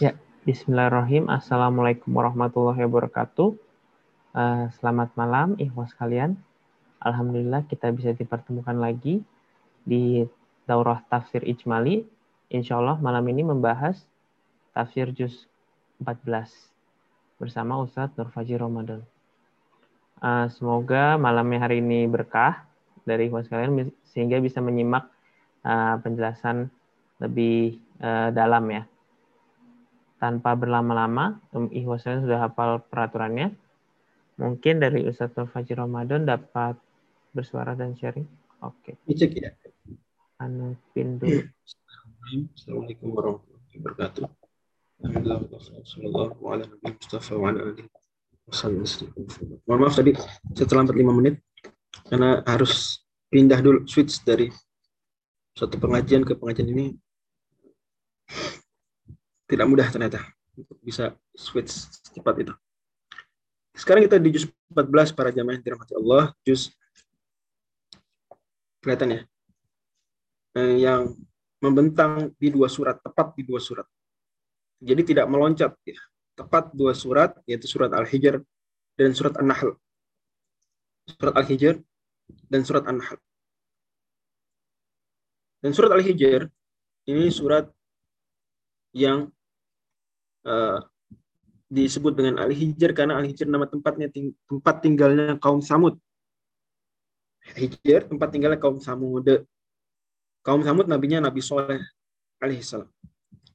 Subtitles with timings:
[0.00, 0.16] Ya,
[0.48, 1.28] Bismillahirrahmanirrahim.
[1.28, 3.52] Assalamualaikum warahmatullahi wabarakatuh.
[4.32, 6.40] Uh, selamat malam, ikhwas kalian.
[7.04, 9.20] Alhamdulillah kita bisa dipertemukan lagi
[9.84, 10.24] di
[10.64, 12.08] Daurah Tafsir Ijmali.
[12.48, 14.00] Insya Allah malam ini membahas
[14.72, 15.44] Tafsir Juz
[16.00, 16.48] 14
[17.36, 19.04] bersama Ustadz Nur Fajri Ramadan.
[20.24, 22.64] Uh, semoga malamnya hari ini berkah
[23.04, 25.04] dari ikhwas kalian sehingga bisa menyimak
[25.68, 26.72] uh, penjelasan
[27.20, 28.88] lebih uh, dalam ya
[30.22, 33.50] tanpa berlama-lama, ikhwasan sudah hafal peraturannya.
[34.38, 36.78] Mungkin dari Ustadz Fajri Ramadan dapat
[37.34, 38.30] bersuara dan sharing.
[38.62, 38.94] Oke.
[39.02, 39.18] Okay.
[39.18, 39.50] Cek ya.
[40.38, 41.26] Anu pintu.
[42.54, 44.24] Assalamualaikum warahmatullahi wabarakatuh.
[49.66, 50.14] Mohon maaf tadi
[50.54, 51.42] saya terlambat 5 menit
[52.06, 54.46] karena harus pindah dulu switch dari
[55.58, 56.94] satu pengajian ke pengajian ini
[59.52, 60.24] tidak mudah ternyata
[60.56, 62.54] untuk bisa switch cepat itu.
[63.76, 66.72] Sekarang kita di juz 14 para jamaah yang dirahmati Allah, juz
[68.80, 69.20] kelihatan ya.
[70.56, 71.12] Eh, yang
[71.60, 73.84] membentang di dua surat, tepat di dua surat.
[74.80, 76.00] Jadi tidak meloncat ya.
[76.32, 78.40] Tepat dua surat yaitu surat Al-Hijr
[78.96, 79.76] dan surat An-Nahl.
[81.06, 81.76] Surat Al-Hijr
[82.48, 83.20] dan surat An-Nahl.
[85.62, 86.48] Dan surat Al-Hijr
[87.06, 87.68] ini surat
[88.92, 89.32] yang
[90.46, 90.78] uh,
[91.72, 95.96] disebut dengan Al-Hijr karena Al-Hijr nama tempatnya ting tempat tinggalnya kaum Samud.
[97.56, 99.46] Hijr tempat tinggalnya kaum Samud.
[100.44, 101.80] Kaum Samud nabinya Nabi Soleh
[102.42, 102.90] alaihissalam.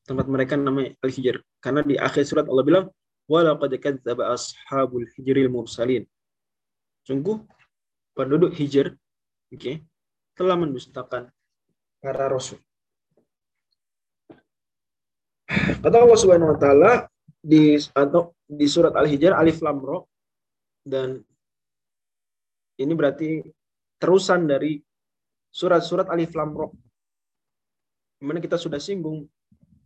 [0.07, 2.85] Tempat mereka namanya Al-Hijr karena di akhir surat Allah bilang
[3.27, 6.07] walaqad kadzdzaba ashabul hijril mursalin.
[7.03, 7.43] Sungguh
[8.15, 8.95] penduduk Hijr
[9.51, 9.75] oke okay,
[10.33, 11.29] telah mendustakan
[12.01, 12.57] para rasul.
[15.67, 16.91] Kata Allah Subhanahu wa taala
[17.43, 19.99] di atau di surat Al-Hijr alif lam ra
[20.87, 21.19] dan
[22.79, 23.43] ini berarti
[23.99, 24.79] terusan dari
[25.51, 26.71] surat-surat alif lam ra.
[28.17, 29.27] Di mana kita sudah singgung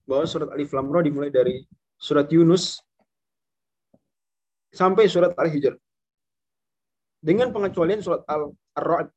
[0.05, 1.65] bahwa surat alif lam ra dimulai dari
[1.97, 2.77] surat Yunus
[4.69, 5.73] sampai surat Al-Hijr.
[7.21, 9.09] Dengan pengecualian surat Al-Ra'd.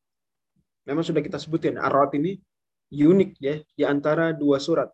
[0.88, 2.40] Memang sudah kita sebutin, Ar-Ra'd ini
[2.88, 4.88] unik ya di antara dua surat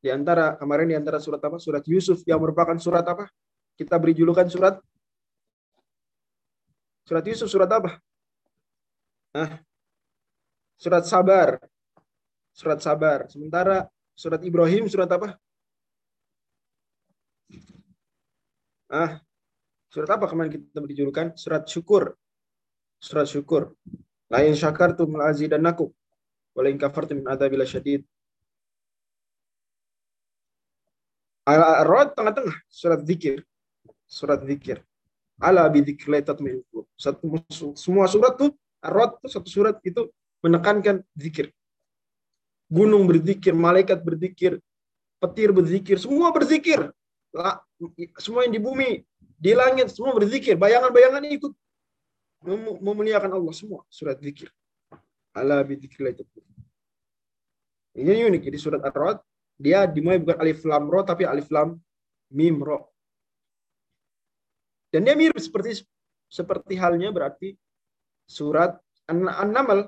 [0.00, 1.60] di antara kemarin di antara surat apa?
[1.60, 3.28] Surat Yusuf yang merupakan surat apa?
[3.76, 4.80] Kita beri julukan surat
[7.10, 7.98] Surat Yusuf surat apa?
[9.34, 9.58] Nah,
[10.78, 11.58] surat sabar.
[12.54, 13.26] Surat sabar.
[13.26, 15.34] Sementara surat Ibrahim surat apa?
[18.86, 19.18] Ah,
[19.90, 21.34] surat apa kemarin kita beri julukan?
[21.34, 22.14] Surat syukur.
[23.02, 23.74] Surat syukur.
[24.30, 25.90] Lain syakartum lazidannakum.
[26.54, 28.02] Walain kafartum min adzabil syadid.
[31.56, 33.42] Al-Rod tengah-tengah surat zikir.
[34.06, 34.84] Surat zikir.
[35.40, 36.84] Ala bidzikrillah tatma'innul.
[36.94, 37.24] Satu
[37.74, 38.52] semua surat tuh
[38.84, 40.12] Ar-Rod tuh satu surat itu
[40.44, 41.48] menekankan zikir.
[42.70, 44.60] Gunung berzikir, malaikat berzikir,
[45.18, 46.92] petir berzikir, semua berzikir.
[48.20, 50.58] Semua yang di bumi, di langit semua berzikir.
[50.60, 51.52] Bayangan-bayangan ikut
[52.80, 54.52] memuliakan Allah semua surat zikir.
[55.32, 56.68] Ala bidzikrillah tatma'innul
[57.96, 58.42] Ini unik.
[58.50, 59.18] Jadi surat Ar-Rod
[59.60, 61.76] dia dimulai bukan alif lam ro tapi alif lam
[62.32, 62.88] mim ro.
[64.88, 65.84] Dan dia mirip seperti
[66.32, 67.52] seperti halnya berarti
[68.24, 69.84] surat An-Naml.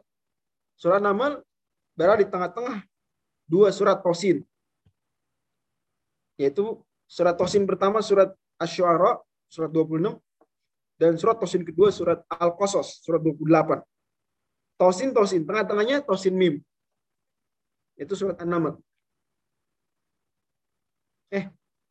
[0.76, 1.40] Surat An-Naml
[1.96, 2.84] berada di tengah-tengah
[3.48, 4.44] dua surat Tosin.
[6.36, 6.76] Yaitu
[7.08, 8.28] surat Tosin pertama surat
[8.60, 10.20] Asy-Syu'ara surat 26
[11.00, 13.80] dan surat Tosin kedua surat Al-Qasas surat 28.
[14.76, 16.60] Tosin Tosin tengah-tengahnya Tosin Mim.
[17.96, 18.76] Itu surat An-Naml
[21.32, 21.48] eh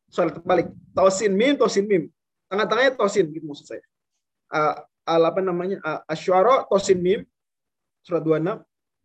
[0.08, 0.70] soal terbalik.
[0.94, 2.04] Tosin mim tosin mim.
[2.48, 3.84] Tengah-tengahnya tosin gitu maksud saya.
[4.52, 4.76] Uh,
[5.10, 5.82] al apa namanya?
[5.82, 7.22] Uh, asyara tosin mim.
[8.06, 8.62] Surat 26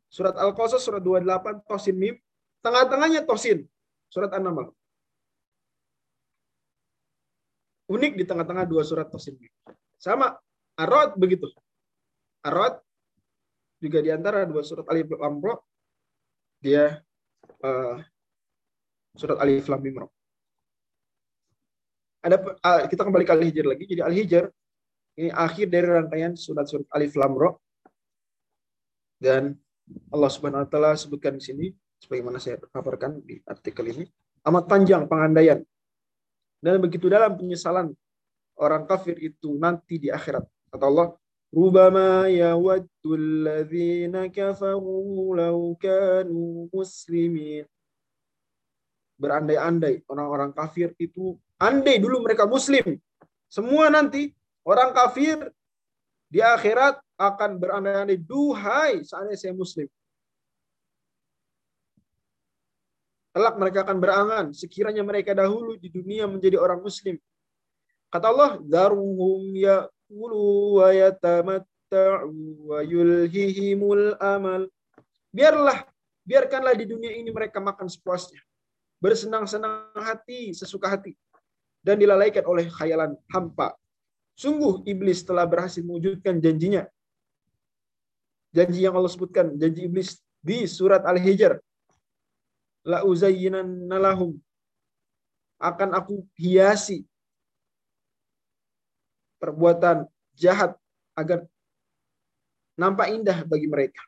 [0.06, 2.14] surat al qasas surat 28 tosin mim.
[2.60, 3.64] Tengah-tengahnya tosin
[4.12, 4.76] surat an-naml
[7.86, 9.52] unik di tengah-tengah dua surat tosin mim.
[9.96, 10.34] Sama.
[10.76, 11.48] Arad begitu.
[12.44, 12.76] Arad
[13.80, 15.40] juga di antara dua surat alif lam
[16.60, 17.00] dia
[17.64, 17.96] uh,
[19.16, 20.04] surat alif lam mim
[22.26, 23.84] ada uh, kita kembali ke Al-Hijr lagi.
[23.86, 24.44] Jadi Al-Hijr
[25.22, 27.50] ini akhir dari rangkaian surat-surat Alif Lam Ra.
[29.16, 29.54] Dan
[30.10, 31.66] Allah Subhanahu wa taala sebutkan di sini
[32.02, 34.04] sebagaimana saya paparkan di artikel ini
[34.46, 35.62] amat panjang pengandaian
[36.60, 37.94] dan begitu dalam penyesalan
[38.58, 40.44] orang kafir itu nanti di akhirat
[40.74, 41.08] kata Allah
[41.54, 47.64] rubama yawaddu alladhina kafaru law kanu muslimin
[49.16, 52.96] berandai-andai orang-orang kafir itu andai dulu mereka muslim.
[53.48, 54.32] Semua nanti
[54.66, 55.48] orang kafir
[56.26, 59.88] di akhirat akan berandai-andai duhai seandainya saya muslim.
[63.36, 67.20] Kelak mereka akan berangan sekiranya mereka dahulu di dunia menjadi orang muslim.
[68.08, 72.32] Kata Allah, "Daruhum ya'kulu wa yatamatta'u
[72.64, 74.72] wa yulhihimul amal."
[75.28, 75.84] Biarlah,
[76.24, 78.40] biarkanlah di dunia ini mereka makan sepuasnya.
[79.04, 81.12] Bersenang-senang hati, sesuka hati.
[81.86, 83.78] Dan dilalaikan oleh khayalan hampa.
[84.34, 86.82] Sungguh iblis telah berhasil mewujudkan janjinya.
[88.50, 91.62] Janji yang Allah sebutkan, janji iblis di surat Al-Hijr
[92.86, 94.38] la uzayyinanna lahum
[95.58, 97.02] akan aku hiasi
[99.42, 100.06] perbuatan
[100.38, 100.78] jahat
[101.18, 101.44] agar
[102.78, 104.00] nampak indah bagi mereka.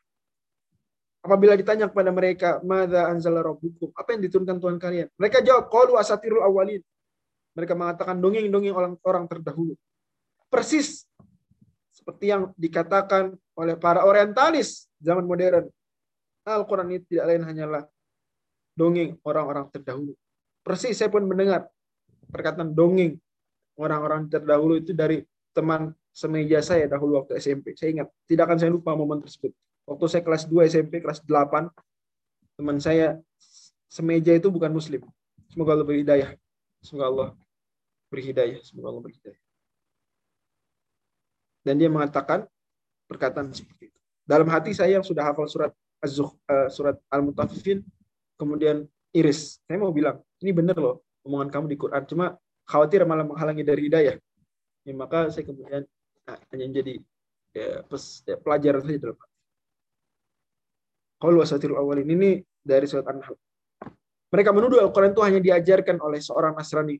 [1.19, 5.07] Apabila ditanya kepada mereka, "Madza anzala rabbukum?" Apa yang diturunkan Tuhan kalian?
[5.19, 6.79] Mereka jawab, "Qalu asatirul awwalin."
[7.57, 9.73] Mereka mengatakan dongeng-dongeng orang-orang terdahulu.
[10.49, 11.05] Persis
[11.93, 15.67] seperti yang dikatakan oleh para orientalis zaman modern.
[16.47, 17.83] Al-Quran ini tidak lain hanyalah
[18.73, 20.17] dongeng orang-orang terdahulu.
[20.65, 21.69] Persis saya pun mendengar
[22.31, 23.19] perkataan dongeng
[23.77, 25.21] orang-orang terdahulu itu dari
[25.53, 27.75] teman semeja saya dahulu waktu SMP.
[27.75, 29.53] Saya ingat, tidak akan saya lupa momen tersebut.
[29.87, 31.69] Waktu saya kelas 2 SMP, kelas 8,
[32.59, 33.17] teman saya
[33.89, 35.01] semeja itu bukan muslim.
[35.49, 36.35] Semoga beri hidayah.
[36.79, 37.29] Semoga Allah
[38.07, 38.59] beri hidayah.
[38.63, 39.41] Semoga Allah beri hidayah.
[41.63, 42.47] Dan dia mengatakan
[43.05, 43.99] perkataan seperti itu.
[44.23, 47.83] Dalam hati saya yang sudah hafal surat Az-Zuh, uh, surat Al-Mutaffifin,
[48.39, 49.59] kemudian iris.
[49.67, 52.03] Saya mau bilang, ini benar loh omongan kamu di Quran.
[52.07, 54.15] Cuma khawatir malah menghalangi dari hidayah.
[54.87, 55.83] Ya, maka saya kemudian
[56.23, 56.93] nah, hanya jadi
[57.51, 59.37] ya, pes, ya, pelajaran saja dalam hati.
[61.19, 63.35] Kalau wasatirul awalin ini dari surat An-Nahl.
[64.29, 66.97] Mereka menuduh Al-Quran itu hanya diajarkan oleh seorang Nasrani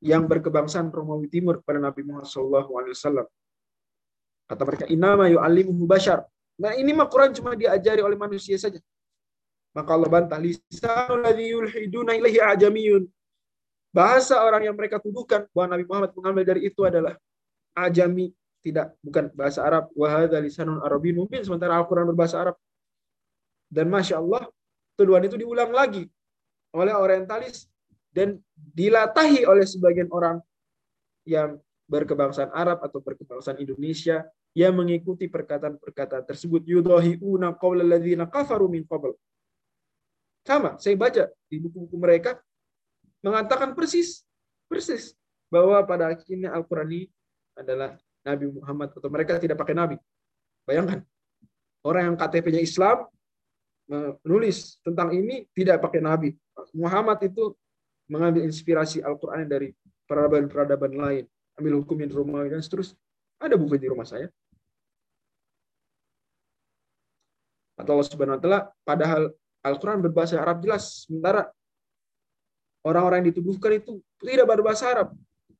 [0.00, 3.28] yang berkebangsaan Romawi Timur kepada Nabi Muhammad SAW.
[4.48, 6.24] Kata mereka, inama yu'allimuhu bashar.
[6.56, 8.80] Nah ini mah Quran cuma diajari oleh manusia saja.
[9.70, 12.16] Maka Allah bantah, lisanul yulhiduna
[12.56, 13.06] ajamiyun.
[13.94, 17.14] Bahasa orang yang mereka tuduhkan bahwa Nabi Muhammad mengambil dari itu adalah
[17.74, 19.92] ajami, tidak bukan bahasa Arab.
[19.94, 22.56] Wa hadza lisanun arabiyyun mungkin sementara Al-Qur'an berbahasa Arab.
[23.70, 24.50] Dan Masya Allah,
[25.00, 26.04] tuduhan itu diulang lagi
[26.76, 27.64] oleh orientalis
[28.12, 30.36] dan dilatahi oleh sebagian orang
[31.24, 31.56] yang
[31.88, 37.56] berkebangsaan Arab atau berkebangsaan Indonesia yang mengikuti perkataan-perkataan tersebut yudahiuna
[37.86, 38.84] ladzina kafaru min.
[40.44, 42.38] Sama, saya baca di buku-buku mereka
[43.22, 44.26] mengatakan persis
[44.66, 45.14] persis
[45.50, 47.10] bahwa pada akhirnya Al-Qur'an ini
[47.58, 49.96] adalah Nabi Muhammad atau mereka tidak pakai nabi.
[50.64, 51.02] Bayangkan,
[51.82, 53.10] orang yang KTP-nya Islam
[53.90, 56.30] menulis tentang ini tidak pakai nabi.
[56.70, 57.50] Muhammad itu
[58.06, 59.74] mengambil inspirasi Al-Qur'an dari
[60.06, 61.24] peradaban-peradaban lain,
[61.58, 62.98] ambil hukum yang Romawi dan seterusnya.
[63.42, 64.30] Ada buku di rumah saya.
[67.78, 69.22] Atau Allah Subhanahu wa taala padahal
[69.64, 71.50] Al-Qur'an berbahasa Arab jelas, sementara
[72.84, 75.08] orang-orang yang dituduhkan itu tidak berbahasa Arab.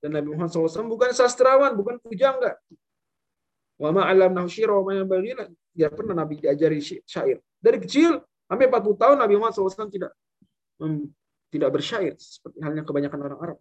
[0.01, 2.57] Dan Nabi Muhammad SAW bukan sastrawan, bukan pujangga.
[3.81, 7.41] Wa ma'alam nahusyira wa ma'yam Tidak pernah Nabi diajari syair.
[7.57, 10.13] Dari kecil, sampai 40 tahun Nabi Muhammad SAW tidak
[11.49, 12.15] tidak bersyair.
[12.21, 13.59] Seperti halnya kebanyakan orang Arab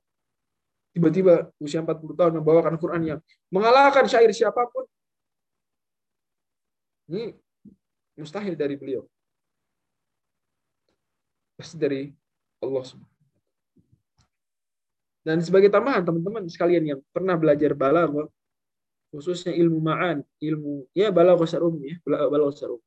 [0.93, 3.19] tiba-tiba usia 40 tahun membawakan Quran yang
[3.53, 4.85] mengalahkan syair siapa pun.
[7.09, 7.33] Ini
[8.19, 9.05] mustahil dari beliau.
[11.57, 12.11] Pasti dari
[12.61, 12.85] Allah
[15.25, 18.29] Dan sebagai tambahan teman-teman sekalian yang pernah belajar balaghah
[19.09, 22.77] khususnya ilmu ma'an, ilmu ya balaghah secara ya, balaghah secara.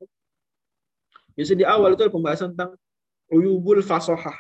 [1.35, 2.79] Biasanya di awal itu ada pembahasan tentang
[3.33, 4.37] uyubul fasohah.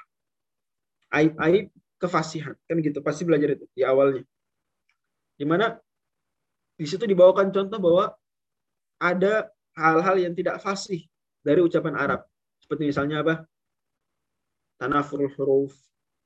[1.12, 2.54] Aib-aib kefasihan.
[2.68, 4.22] Kan gitu pasti belajar itu di awalnya.
[5.36, 5.76] Di mana
[6.76, 8.04] di situ dibawakan contoh bahwa
[9.02, 11.02] ada hal-hal yang tidak fasih
[11.42, 12.20] dari ucapan Arab.
[12.60, 13.34] Seperti misalnya apa?
[14.78, 15.74] Tanafurul huruf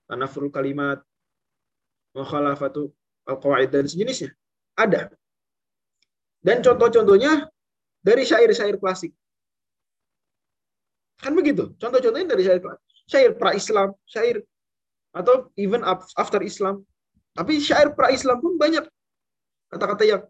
[0.06, 1.02] tanafurul kalimat
[2.14, 2.94] mukhalafatu
[3.26, 4.32] al-qawaid dan sejenisnya.
[4.78, 5.12] Ada
[6.46, 7.50] dan contoh-contohnya
[7.98, 9.10] dari syair-syair klasik
[11.18, 14.46] kan begitu contoh-contohnya dari syair klasik syair pra-Islam syair
[15.16, 15.80] atau even
[16.20, 16.84] after Islam.
[17.32, 18.84] Tapi syair pra-Islam pun banyak
[19.72, 20.22] kata-kata yang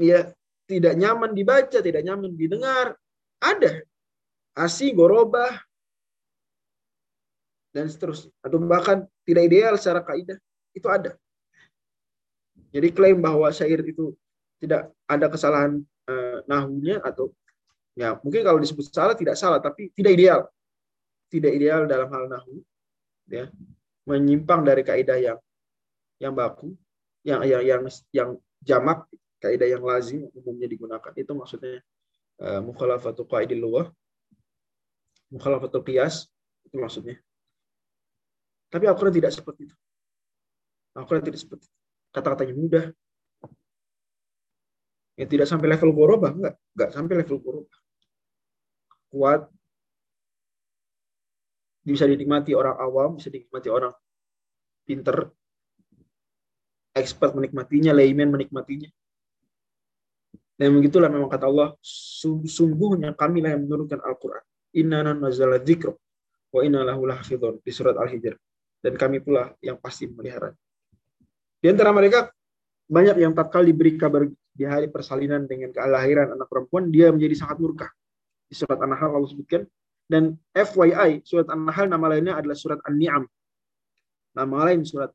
[0.00, 0.32] ya
[0.64, 2.96] tidak nyaman dibaca, tidak nyaman didengar.
[3.44, 3.84] Ada.
[4.56, 5.52] Asi, gorobah,
[7.72, 8.32] dan seterusnya.
[8.44, 10.36] Atau bahkan tidak ideal secara kaidah.
[10.72, 11.16] Itu ada.
[12.72, 14.16] Jadi klaim bahwa syair itu
[14.62, 17.34] tidak ada kesalahan uh, nahunya atau
[17.98, 20.40] ya mungkin kalau disebut salah tidak salah tapi tidak ideal.
[21.32, 22.60] tidak ideal dalam hal nahu,
[23.24, 23.48] ya,
[24.04, 25.40] menyimpang dari kaidah yang
[26.20, 26.76] yang baku,
[27.24, 29.08] yang yang yang yang jamak,
[29.40, 31.08] kaidah yang lazim umumnya digunakan.
[31.16, 31.80] Itu maksudnya
[32.36, 33.88] uh, mukhalafatul qaidil lughah,
[35.32, 36.28] mukhalafatul qiyas
[36.68, 37.16] itu maksudnya.
[38.68, 39.76] Tapi Al-Quran tidak seperti itu.
[40.92, 41.66] Al-Quran tidak seperti.
[42.12, 42.84] Kata-katanya mudah.
[45.16, 46.54] Ya, tidak sampai level goroba, enggak.
[46.72, 47.74] Enggak sampai level goroba.
[49.12, 49.48] Kuat.
[51.82, 53.92] Bisa dinikmati orang awam, bisa dinikmati orang
[54.86, 55.28] pinter.
[56.92, 58.88] Expert menikmatinya, layman menikmatinya.
[60.56, 61.74] Dan begitulah memang kata Allah,
[62.46, 64.44] sungguhnya kamilah yang menurunkan Al-Quran.
[64.78, 65.92] Inna nazala dzikra
[66.52, 68.36] wa inna lahu lahfidhun di surat Al-Hijr
[68.84, 70.52] dan kami pula yang pasti memelihara.
[71.62, 72.28] Di antara mereka
[72.90, 77.56] banyak yang tatkala diberi kabar di hari persalinan dengan kelahiran anak perempuan, dia menjadi sangat
[77.56, 77.88] murka.
[78.46, 79.64] Di surat An-Nahl Allah sebutkan.
[80.04, 83.24] Dan FYI, surat An-Nahl nama lainnya adalah surat An-Ni'am.
[84.36, 85.08] Nama lain surat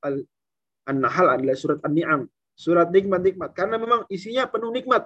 [0.89, 2.25] An-Nahl adalah surat An-Ni'am.
[2.58, 3.53] Surat nikmat-nikmat.
[3.53, 5.06] Karena memang isinya penuh nikmat.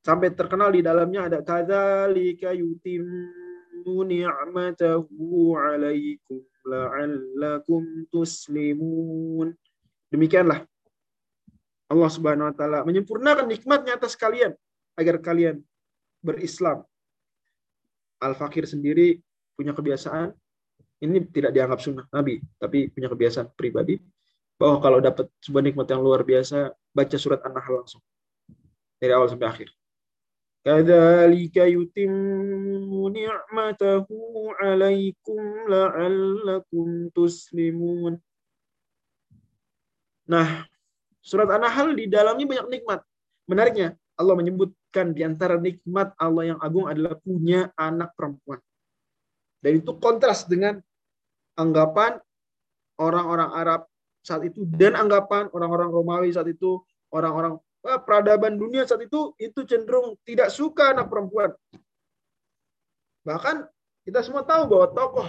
[0.00, 3.04] Sampai terkenal di dalamnya ada kadzalika yutim
[3.84, 9.52] ni'matahu 'alaikum la'allakum tuslimun.
[10.08, 10.64] Demikianlah
[11.90, 14.54] Allah Subhanahu wa taala menyempurnakan nikmatnya atas kalian
[14.94, 15.58] agar kalian
[16.22, 16.86] berislam.
[18.22, 19.18] Al-Fakir sendiri
[19.58, 20.30] punya kebiasaan
[21.00, 23.96] ini tidak dianggap sunnah Nabi, tapi punya kebiasaan pribadi
[24.60, 28.04] bahwa kalau dapat sebuah nikmat yang luar biasa, baca surat An-Nahl langsung
[29.00, 29.68] dari awal sampai akhir.
[30.60, 35.40] Kadzalika yutimmu ni'matahu 'alaikum
[35.72, 38.20] la'allakum tuslimun.
[40.28, 40.68] Nah,
[41.30, 43.00] surat An-Nahl di dalamnya banyak nikmat.
[43.46, 48.58] Menariknya, Allah menyebutkan di antara nikmat Allah yang agung adalah punya anak perempuan.
[49.62, 50.82] Dan itu kontras dengan
[51.54, 52.18] anggapan
[52.98, 53.80] orang-orang Arab
[54.26, 56.82] saat itu dan anggapan orang-orang Romawi saat itu,
[57.14, 61.54] orang-orang peradaban dunia saat itu itu cenderung tidak suka anak perempuan.
[63.24, 63.64] Bahkan
[64.04, 65.28] kita semua tahu bahwa tokoh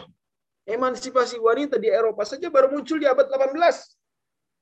[0.67, 4.00] emansipasi wanita di Eropa saja baru muncul di abad 18.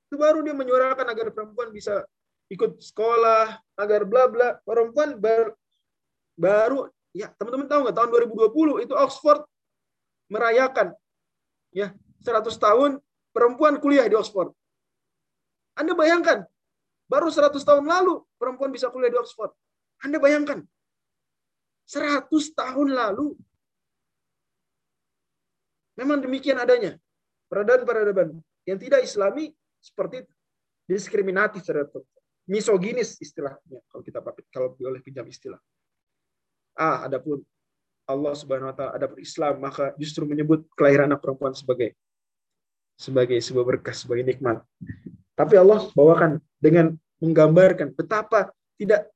[0.10, 2.02] Itu baru dia menyuarakan agar perempuan bisa
[2.50, 4.58] ikut sekolah, agar bla bla.
[4.66, 5.54] Perempuan baru,
[6.34, 8.10] baru ya teman-teman tahu nggak tahun
[8.50, 9.42] 2020 itu Oxford
[10.30, 10.94] merayakan
[11.74, 12.98] ya 100 tahun
[13.30, 14.50] perempuan kuliah di Oxford.
[15.78, 16.50] Anda bayangkan
[17.10, 19.50] Baru 100 tahun lalu perempuan bisa kuliah di Oxford.
[20.06, 20.62] Anda bayangkan.
[21.90, 23.34] 100 tahun lalu.
[25.98, 27.02] Memang demikian adanya.
[27.50, 28.38] Peradaban-peradaban
[28.70, 29.50] yang tidak islami
[29.80, 30.34] seperti itu.
[30.90, 31.94] Diskriminatif terhadap
[32.50, 34.20] misoginis istilahnya kalau kita
[34.50, 35.62] kalau boleh pinjam istilah.
[36.74, 37.46] Ah, adapun
[38.10, 41.94] Allah Subhanahu wa taala adapun Islam maka justru menyebut kelahiran anak perempuan sebagai
[42.98, 44.66] sebagai sebuah berkah, sebagai nikmat.
[45.38, 49.08] Tapi Allah bawakan dengan menggambarkan betapa tidak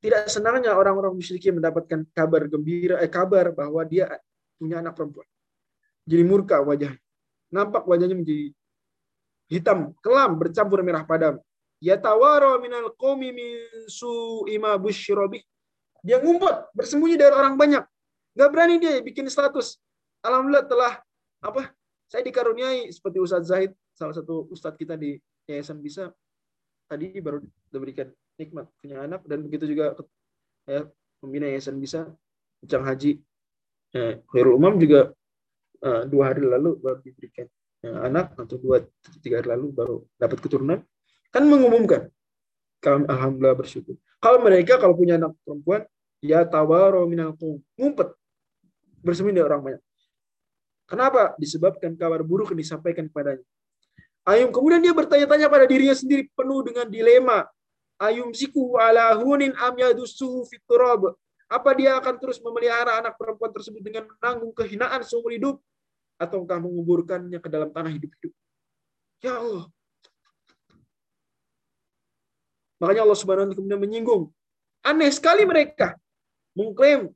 [0.00, 4.08] tidak senangnya orang-orang musyrikin mendapatkan kabar gembira eh kabar bahwa dia
[4.56, 5.28] punya anak perempuan.
[6.08, 6.98] Jadi murka wajahnya.
[7.52, 8.50] Nampak wajahnya menjadi
[9.50, 11.38] hitam, kelam, bercampur merah padam.
[11.82, 13.50] Ya tawaro minal qawmi min
[13.90, 15.44] su'ima busyirabi.
[16.00, 17.84] Dia ngumpet, bersembunyi dari orang banyak.
[18.36, 19.80] Gak berani dia bikin status.
[20.22, 20.92] Alhamdulillah telah
[21.42, 21.72] apa?
[22.06, 25.16] Saya dikaruniai seperti Ustadz Zahid, salah satu ustadz kita di
[25.48, 26.12] yayasan bisa
[26.84, 27.40] tadi baru
[27.72, 29.96] diberikan nikmat punya anak dan begitu juga
[30.68, 30.84] ya
[31.18, 32.12] pembina yayasan bisa
[32.60, 33.24] Ucang Haji
[33.96, 35.16] ya, Khairul Umam juga
[35.80, 37.48] uh, dua hari lalu baru diberikan
[38.02, 38.82] anak atau dua
[39.22, 40.78] tiga hari lalu baru dapat keturunan
[41.30, 42.08] kan mengumumkan.
[42.80, 43.96] Kami alhamdulillah bersyukur.
[44.20, 45.84] Kalau mereka kalau punya anak perempuan
[46.24, 47.36] ya tawaro minal
[47.76, 48.12] ngumpet.
[49.04, 49.82] Bersembunyi orang banyak.
[50.86, 51.34] Kenapa?
[51.38, 53.42] Disebabkan kabar buruk yang disampaikan kepadanya.
[54.26, 57.46] Ayum kemudian dia bertanya-tanya pada dirinya sendiri penuh dengan dilema.
[57.98, 59.78] Ayum siku ala hunin am
[60.50, 61.14] fiturab.
[61.46, 65.62] Apa dia akan terus memelihara anak perempuan tersebut dengan menanggung kehinaan seumur hidup
[66.16, 68.32] ataukah menguburkannya ke dalam tanah hidup-hidup?
[69.24, 69.64] Ya Allah.
[72.76, 74.28] Makanya Allah Subhanahu wa taala menyinggung.
[74.84, 75.96] Aneh sekali mereka
[76.52, 77.08] mengklaim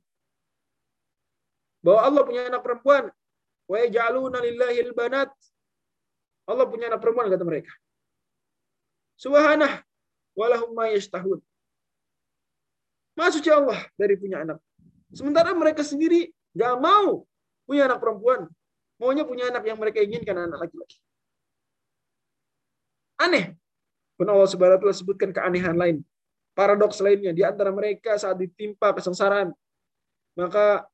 [1.85, 3.09] bahwa Allah punya anak perempuan.
[3.69, 5.31] Wa yaj'aluna lillahi banat
[6.49, 7.71] Allah punya anak perempuan kata mereka.
[9.15, 9.85] Subhanah
[10.33, 11.39] walahum ma yashtahun.
[13.15, 14.57] Maksudnya Allah dari punya anak.
[15.13, 17.27] Sementara mereka sendiri gak mau
[17.63, 18.49] punya anak perempuan.
[19.01, 21.01] Maunya punya anak yang mereka inginkan anak laki-laki.
[23.17, 23.57] Aneh.
[24.13, 26.05] Pun Allah subhanahu sebutkan keanehan lain.
[26.53, 27.33] Paradoks lainnya.
[27.33, 29.57] Di antara mereka saat ditimpa kesengsaraan.
[30.37, 30.85] Maka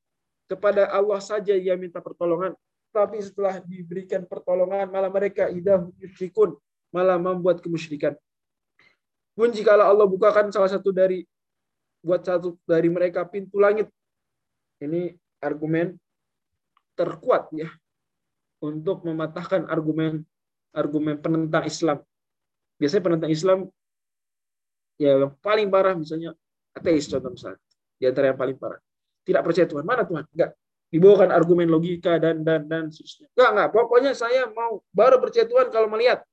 [0.48, 2.56] kepada Allah saja ia minta pertolongan.
[2.96, 6.56] Tapi setelah diberikan pertolongan, malah mereka idah yusyrikun,
[6.96, 8.16] malah membuat kemusyrikan.
[9.36, 11.28] Pun jika Allah bukakan salah satu dari
[12.00, 13.92] buat satu dari mereka pintu langit.
[14.80, 15.12] Ini
[15.44, 16.00] argumen
[16.96, 17.68] terkuat ya
[18.64, 20.26] untuk mematahkan argumen
[20.74, 21.98] argumen penentang Islam.
[22.78, 23.60] Biasanya penentang Islam
[24.98, 26.34] ya yang paling parah misalnya
[26.74, 27.62] ateis contoh misalnya
[27.98, 28.82] di antara yang paling parah.
[29.26, 29.84] Tidak percaya Tuhan.
[29.84, 30.24] Mana Tuhan?
[30.32, 30.56] Enggak.
[30.88, 33.28] Dibawakan argumen logika dan dan dan seterusnya.
[33.36, 33.70] Enggak enggak.
[33.76, 36.24] Pokoknya saya mau baru percaya Tuhan kalau melihat.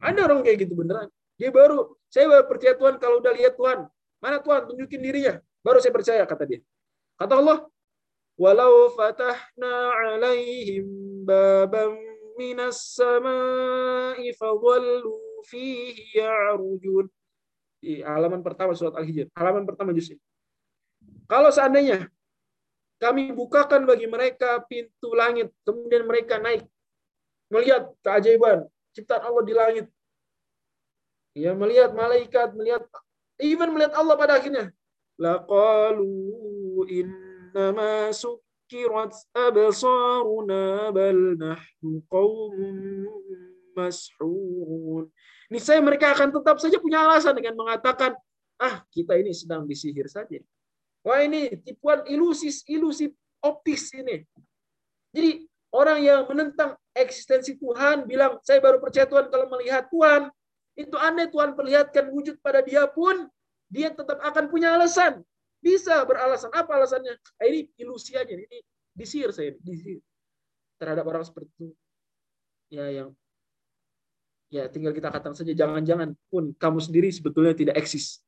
[0.00, 1.10] Ada orang kayak gitu beneran.
[1.36, 3.90] Dia baru saya baru percaya Tuhan kalau udah lihat Tuhan.
[4.22, 4.70] Mana Tuhan?
[4.70, 5.34] Tunjukin dirinya.
[5.60, 6.60] Baru saya percaya kata dia.
[7.18, 7.58] Kata Allah
[8.34, 10.86] walau fatahna alaihim
[11.22, 11.94] babam
[12.34, 15.14] minas sama'i fadhallu
[15.46, 17.06] fihi ya'rujun.
[17.78, 19.28] Di halaman pertama surat Al-Hijr.
[19.36, 20.22] Halaman pertama juz ini.
[21.28, 22.08] Kalau seandainya
[22.98, 26.64] kami bukakan bagi mereka pintu langit, kemudian mereka naik
[27.52, 28.64] melihat keajaiban
[28.96, 29.86] ciptaan Allah di langit.
[31.34, 32.86] Ya, melihat malaikat, melihat
[33.42, 34.70] even melihat Allah pada akhirnya.
[35.18, 36.86] Laqalu
[37.54, 43.14] innama sukkirat absaruna bal nahnu qaumun
[43.78, 45.06] mashhurun.
[45.46, 48.18] Niscaya mereka akan tetap saja punya alasan dengan mengatakan,
[48.58, 50.42] ah kita ini sedang disihir saja.
[51.06, 54.26] Wah ini tipuan ilusi ilusi optis ini.
[55.14, 60.26] Jadi orang yang menentang eksistensi Tuhan bilang saya baru percaya Tuhan kalau melihat Tuhan.
[60.74, 63.30] Itu aneh Tuhan perlihatkan wujud pada dia pun
[63.70, 65.22] dia tetap akan punya alasan.
[65.64, 66.52] Bisa beralasan.
[66.52, 67.16] Apa alasannya?
[67.40, 68.28] Ah, ini ilusi aja.
[68.28, 68.60] Ini
[68.92, 69.56] disihir saya.
[69.64, 70.04] Disihir.
[70.76, 71.66] Terhadap orang seperti itu.
[72.68, 73.16] Ya yang
[74.52, 78.20] ya tinggal kita katakan saja jangan-jangan pun kamu sendiri sebetulnya tidak eksis.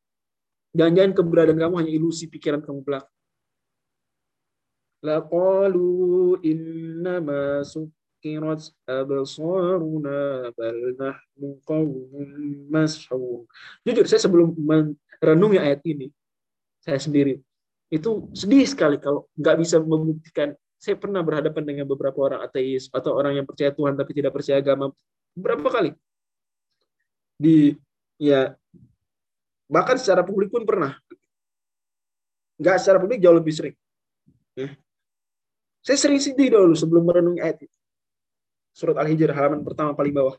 [0.72, 3.12] Jangan-jangan keberadaan kamu hanya ilusi pikiran kamu belaka.
[5.04, 7.60] Laqalu innama.
[13.86, 16.10] Jujur saya sebelum merenungi ayat ini
[16.86, 17.42] saya sendiri.
[17.90, 20.54] Itu sedih sekali kalau nggak bisa membuktikan.
[20.78, 24.62] Saya pernah berhadapan dengan beberapa orang ateis atau orang yang percaya Tuhan tapi tidak percaya
[24.62, 24.94] agama.
[25.34, 25.90] Berapa kali.
[27.36, 27.74] Di
[28.22, 28.54] ya
[29.66, 30.94] bahkan secara publik pun pernah.
[32.62, 33.76] Nggak secara publik jauh lebih sering.
[34.56, 34.72] Ya.
[35.84, 37.74] saya sering sedih dulu sebelum merenungi ayat itu.
[38.72, 40.36] Surat al-hijr halaman pertama paling bawah.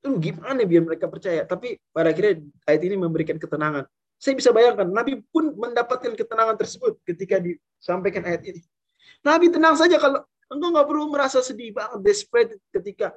[0.00, 1.44] Itu gimana biar mereka percaya?
[1.44, 3.84] Tapi pada akhirnya ayat ini memberikan ketenangan
[4.20, 8.60] saya bisa bayangkan Nabi pun mendapatkan ketenangan tersebut ketika disampaikan ayat ini.
[9.24, 10.20] Nabi tenang saja kalau
[10.52, 13.16] engkau nggak perlu merasa sedih banget desperate ketika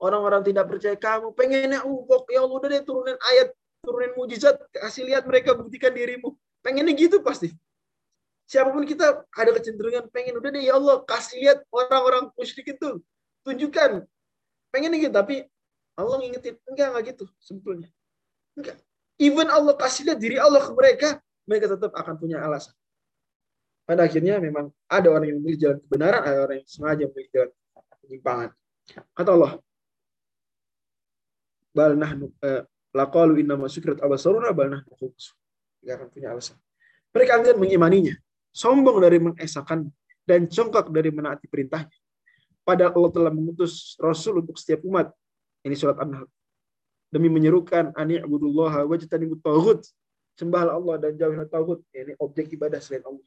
[0.00, 1.36] orang-orang tidak percaya kamu.
[1.36, 2.00] Pengennya uh
[2.32, 3.52] ya Allah udah deh turunin ayat
[3.84, 6.32] turunin mujizat kasih lihat mereka buktikan dirimu.
[6.64, 7.52] Pengennya gitu pasti.
[8.48, 13.04] Siapa pun kita ada kecenderungan pengen udah deh ya Allah kasih lihat orang-orang musyrik itu
[13.44, 14.08] tunjukkan.
[14.72, 15.44] Pengen gitu tapi
[15.92, 17.92] Allah ngingetin enggak enggak gitu sebetulnya
[18.56, 18.80] enggak
[19.20, 21.08] even Allah kasih lihat diri Allah ke mereka
[21.44, 22.74] mereka tetap akan punya alasan
[23.84, 27.50] pada akhirnya memang ada orang yang memilih jalan kebenaran ada orang yang sengaja memilih jalan
[28.02, 28.50] penyimpangan
[29.12, 29.52] kata Allah
[31.76, 32.62] bal nahnu eh,
[32.96, 34.90] laqalu inna masukrat abasaruna bal nahnu.
[34.98, 36.56] Tidak akan punya alasan.
[37.14, 38.14] Mereka enggan mengimaninya,
[38.50, 39.86] sombong dari mengesahkan
[40.26, 41.94] dan congkak dari menaati perintahnya.
[42.66, 45.08] Padahal Allah telah mengutus Rasul untuk setiap umat.
[45.64, 46.28] Ini surat An-Nahl.
[47.08, 49.84] Demi menyerukan ani abudullah wa jatanibu tauhid.
[50.36, 51.80] Sembahlah Allah dan jauhilah tauhid.
[51.92, 53.26] Ini objek ibadah selain Allah.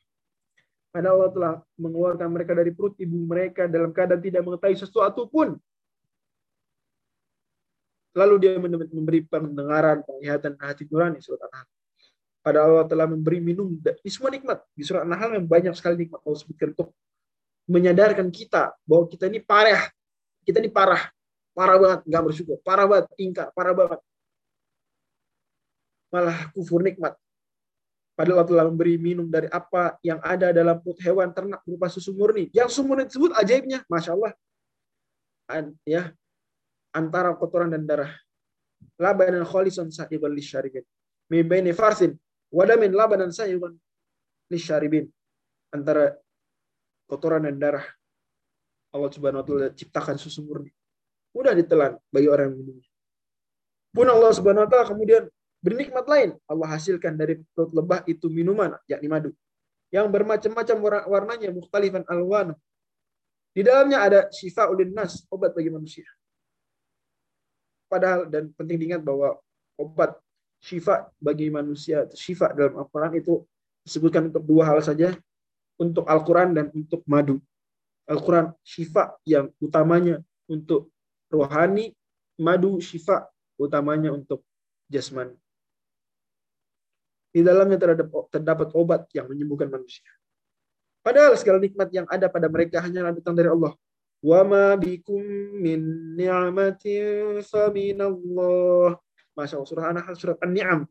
[0.91, 5.55] Padahal Allah telah mengeluarkan mereka dari perut ibu mereka dalam keadaan tidak mengetahui sesuatu pun
[8.11, 11.67] Lalu dia memberi pendengaran, penglihatan, hati nurani surat An-Nahl.
[12.41, 14.59] Pada Allah telah memberi minum ini semua nikmat.
[14.75, 16.91] Di surat An-Nahl yang banyak sekali nikmat Allah sebutkan untuk
[17.71, 19.87] menyadarkan kita bahwa kita ini parah.
[20.43, 21.07] Kita ini parah.
[21.51, 22.57] Parah banget, nggak bersyukur.
[22.63, 23.99] Parah banget, ingkar, parah banget.
[26.11, 27.15] Malah kufur nikmat.
[28.15, 32.11] Padahal Allah telah memberi minum dari apa yang ada dalam perut hewan ternak berupa susu
[32.11, 32.51] murni.
[32.51, 34.31] Yang susu murni tersebut ajaibnya, Masya Allah.
[35.83, 36.11] Ya,
[36.95, 38.11] antara kotoran dan darah.
[38.99, 40.83] Labanan khalisan sa'iban lisyaribin.
[41.31, 42.15] Min baini farsin
[42.51, 43.75] wadamin labanan sa'iban
[44.51, 45.07] lisyaribin.
[45.71, 46.15] Antara
[47.07, 47.85] kotoran dan darah.
[48.91, 50.71] Allah Subhanahu wa taala ciptakan susu murni.
[51.31, 52.89] Mudah ditelan bagi orang yang minumnya.
[53.91, 55.23] Pun Allah Subhanahu wa taala kemudian
[55.63, 56.29] bernikmat lain.
[56.47, 59.31] Allah hasilkan dari perut lebah itu minuman, yakni madu.
[59.91, 62.55] Yang bermacam-macam warnanya, mukhtalifan alwanu.
[63.51, 66.07] Di dalamnya ada syifa ulin nas, obat bagi manusia.
[67.91, 69.35] Padahal dan penting diingat bahwa
[69.75, 70.15] obat
[70.63, 73.43] syifa bagi manusia, syifa dalam Al-Quran itu
[73.83, 75.11] disebutkan untuk dua hal saja,
[75.75, 77.43] untuk Al-Quran dan untuk madu.
[78.07, 80.90] Al-Quran syifa yang utamanya untuk
[81.31, 81.95] rohani,
[82.37, 84.43] madu syifa utamanya untuk
[84.91, 85.37] jasmani.
[87.31, 87.79] Di dalamnya
[88.27, 90.03] terdapat, obat yang menyembuhkan manusia.
[90.99, 93.71] Padahal segala nikmat yang ada pada mereka hanya datang dari Allah.
[94.21, 95.23] Wa ma bikum
[95.57, 95.79] min
[96.19, 98.99] ni'matin faminallah.
[99.33, 100.83] Masya Allah, surah An-Nahl, surat An-Ni'am.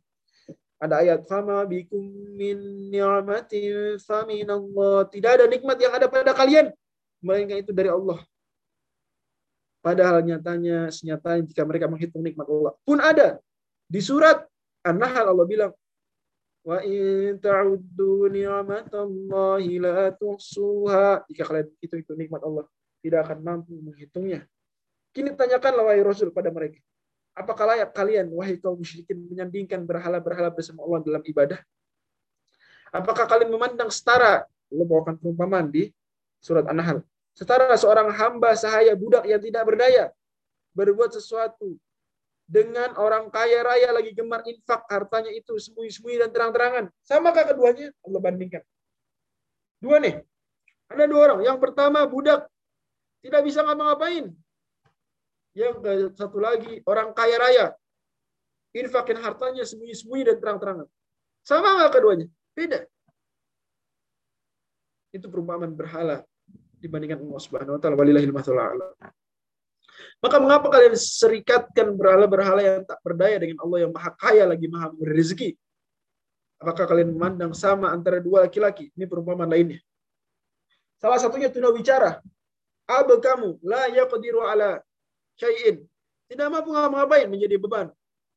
[0.80, 2.00] Ada ayat, Fama bikum
[2.34, 5.12] min ni'matin faminallah.
[5.12, 6.72] Tidak ada nikmat yang ada pada kalian.
[7.20, 8.24] Melainkan itu dari Allah.
[9.80, 12.76] Padahal nyatanya, senyatanya jika mereka menghitung nikmat Allah.
[12.84, 13.40] Pun ada.
[13.88, 14.44] Di surat
[14.84, 15.72] An-Nahl Allah bilang,
[16.60, 21.24] Wa in ta'uddu ni'matallahi la tuhsuha.
[21.24, 22.68] Jika kalian itu itu nikmat Allah,
[23.00, 24.44] tidak akan mampu menghitungnya.
[25.16, 26.78] Kini tanyakanlah wahai Rasul pada mereka.
[27.32, 31.58] Apakah layak kalian, wahai kaum musyrikin, menyandingkan berhala-berhala bersama Allah dalam ibadah?
[32.92, 34.44] Apakah kalian memandang setara?
[34.44, 35.88] Allah bawakan perumpamaan di
[36.38, 37.00] surat An-Nahl.
[37.40, 40.12] Setara seorang hamba sahaya budak yang tidak berdaya
[40.76, 41.72] berbuat sesuatu
[42.44, 46.84] dengan orang kaya raya lagi gemar infak hartanya itu sembunyi-sembunyi dan terang-terangan.
[47.00, 47.96] Samakah keduanya?
[48.04, 48.60] Allah bandingkan.
[49.80, 50.20] Dua nih.
[50.92, 51.40] Ada dua orang.
[51.48, 52.44] Yang pertama budak
[53.24, 54.36] tidak bisa ngapa-ngapain.
[55.56, 55.74] Yang
[56.20, 57.66] satu lagi orang kaya raya.
[58.76, 60.86] Infakin hartanya sembunyi-sembunyi dan terang-terangan.
[61.40, 62.28] Sama nggak keduanya?
[62.52, 62.84] Beda.
[65.08, 66.20] Itu perumpamaan berhala
[66.80, 67.96] dibandingkan Allah Subhanahu wa taala.
[68.00, 68.32] Walillahil
[70.20, 74.92] maka mengapa kalian serikatkan berhala-berhala yang tak berdaya dengan Allah yang maha kaya lagi maha
[74.92, 75.50] memberi rezeki?
[76.60, 78.92] Apakah kalian memandang sama antara dua laki-laki?
[78.92, 79.80] Ini perumpamaan lainnya.
[81.00, 82.20] Salah satunya tuna bicara.
[82.84, 84.84] Aba kamu la yaqdiru ala
[85.40, 85.80] syai'in.
[86.28, 87.88] Tidak mampu ngapain menjadi beban.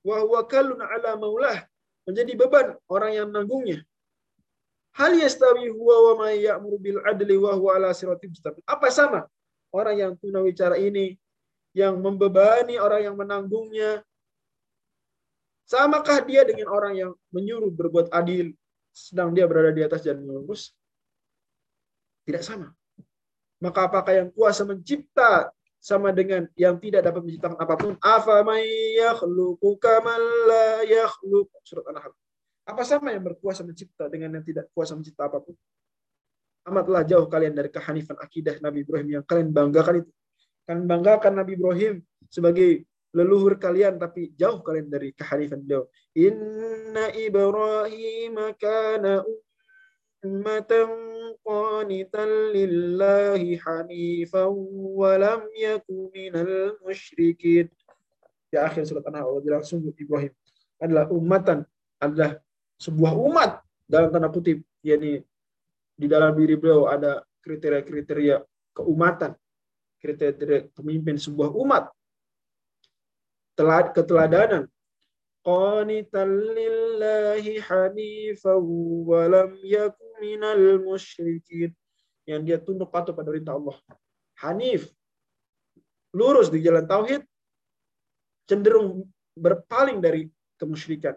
[0.07, 1.67] Wa huwa kallun ala maulah.
[2.07, 3.83] Menjadi beban orang yang menanggungnya.
[4.93, 8.29] Hal yastawi huwa wa ma ya'muru bil adli wa huwa ala siratim
[8.69, 9.25] Apa sama
[9.73, 11.17] orang yang tuna bicara ini
[11.73, 14.05] yang membebani orang yang menanggungnya.
[15.65, 18.53] Samakah dia dengan orang yang menyuruh berbuat adil
[18.93, 20.69] sedang dia berada di atas jalan yang lurus?
[22.29, 22.69] Tidak sama.
[23.57, 25.49] Maka apakah yang kuasa mencipta
[25.81, 27.93] sama dengan yang tidak dapat menciptakan apa pun?
[27.97, 31.49] Afa yakhluqu kamal la yakhluq.
[31.65, 32.13] Surat An-Nahl.
[32.63, 35.55] Apa sama yang berkuasa mencipta dengan yang tidak kuasa mencipta apa pun?
[36.63, 40.11] Amatlah jauh kalian dari kehanifan akidah Nabi Ibrahim yang kalian banggakan itu.
[40.63, 41.93] Kalian banggakan Nabi Ibrahim
[42.31, 45.91] sebagai leluhur kalian tapi jauh kalian dari kehanifan beliau.
[46.15, 49.27] Inna Ibrahim kana
[50.23, 50.87] ummatan
[51.43, 54.55] qanitan lillahi hanifan
[54.95, 57.67] wa lam yakun minal musyrikin.
[58.47, 60.31] Di akhir surat An-Nahl Allah bilang sungguh Ibrahim
[60.79, 61.67] adalah ummatan,
[61.99, 62.39] adalah
[62.79, 63.51] sebuah umat
[63.85, 65.21] dalam tanda kutip, yakni
[65.93, 68.41] di dalam diri beliau ada kriteria-kriteria
[68.73, 69.37] keumatan
[70.03, 71.87] kriteria pemimpin sebuah umat.
[73.55, 74.67] Telat keteladanan.
[75.43, 78.59] Qanitan lillahi hanifan
[79.07, 79.55] wa lam
[80.83, 81.71] musyrikin.
[82.27, 83.79] Yang dia tunduk patuh pada perintah Allah.
[84.43, 84.91] Hanif.
[86.11, 87.23] Lurus di jalan tauhid.
[88.43, 89.07] Cenderung
[89.39, 90.27] berpaling dari
[90.59, 91.15] kemusyrikan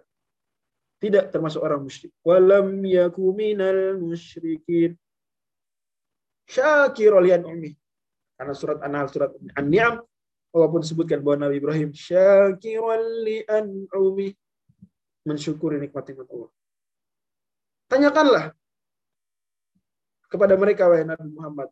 [0.96, 4.96] tidak termasuk orang musyrik walam yakum minal musyrikin
[6.48, 7.76] syakir lian ummi
[8.36, 10.04] karena surat An-Nahl, surat An-Ni'am,
[10.52, 14.28] walaupun disebutkan bahwa Nabi Ibrahim syakiran li an'umi
[15.24, 16.52] mensyukuri nikmat-nikmat Allah.
[17.88, 18.44] Tanyakanlah
[20.28, 21.68] kepada mereka wahai Nabi Muhammad,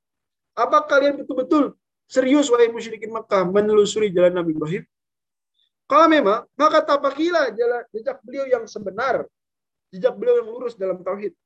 [0.57, 1.77] apa kalian betul-betul
[2.09, 4.85] serius wahai musyrikin Makkah menelusuri jalan Nabi Ibrahim?
[5.85, 7.53] Kalau memang, maka tapakilah
[7.93, 9.29] jejak beliau yang sebenar,
[9.93, 11.37] jejak beliau yang lurus dalam tauhid.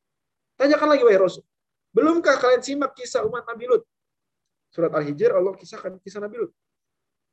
[0.55, 1.43] Tanyakan lagi wahai Rasul,
[1.91, 3.83] belumkah kalian simak kisah umat Nabi Lut
[4.69, 6.53] Surat Al-Hijr Allah kisahkan kisah Nabi Lut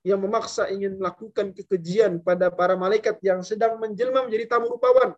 [0.06, 5.18] yang memaksa ingin melakukan kekejian pada para malaikat yang sedang menjelma menjadi tamu rupawan.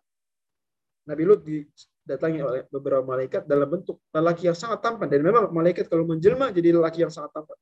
[1.04, 5.92] Nabi Lut didatangi oleh beberapa malaikat dalam bentuk lelaki yang sangat tampan dan memang malaikat
[5.92, 7.58] kalau menjelma jadi lelaki yang sangat tampan.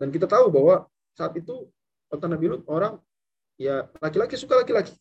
[0.00, 1.68] Dan kita tahu bahwa saat itu
[2.10, 2.98] kota Nabi Lut orang
[3.58, 4.94] ya laki-laki suka laki-laki.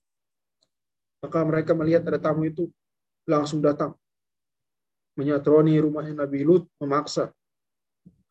[1.24, 2.70] Maka mereka melihat ada tamu itu
[3.26, 3.98] langsung datang
[5.18, 7.32] menyatroni rumahnya Nabi Lut memaksa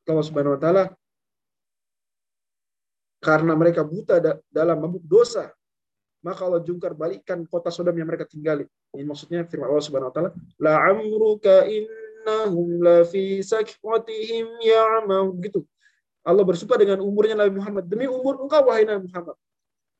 [0.04, 0.84] Allah Subhanahu wa taala
[3.24, 4.20] karena mereka buta
[4.52, 5.48] dalam mabuk dosa
[6.24, 8.64] maka Allah jungkar balikkan kota Sodom yang mereka tinggali.
[8.96, 15.68] Ini maksudnya firman Allah Subhanahu wa taala, la amruka innahum la fi sakratihim ya'maun gitu.
[16.24, 19.36] Allah bersumpah dengan umurnya Nabi Muhammad, demi umur engkau wahai Nabi Muhammad.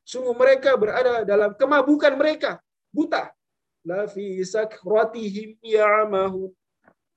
[0.01, 2.57] Sungguh mereka berada dalam kemabukan mereka,
[2.89, 3.29] buta.
[3.85, 6.49] la fi sakratihim ya'mahun.